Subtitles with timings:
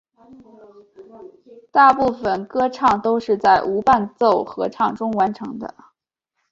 [1.69, 5.75] 大部分歌唱都是在无伴奏合唱中完成的。